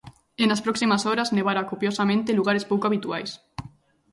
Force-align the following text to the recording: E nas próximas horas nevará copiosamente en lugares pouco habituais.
E 0.41 0.43
nas 0.47 0.63
próximas 0.65 1.01
horas 1.09 1.33
nevará 1.37 1.61
copiosamente 1.71 2.27
en 2.29 2.37
lugares 2.39 2.67
pouco 2.71 2.85
habituais. 2.87 3.31